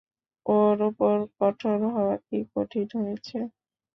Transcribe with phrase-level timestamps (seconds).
[0.45, 2.37] ওর ওপর কঠোর হওয়া কি
[2.71, 3.37] ঠিক হয়েছে?